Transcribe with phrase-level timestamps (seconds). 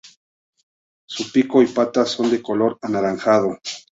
[1.05, 3.59] Su pico y patas son de color anaranjado.